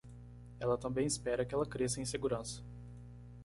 Ela 0.59 0.79
também 0.79 1.05
espera 1.05 1.45
que 1.45 1.53
ela 1.53 1.63
cresça 1.63 2.01
em 2.01 2.05
segurança. 2.05 2.63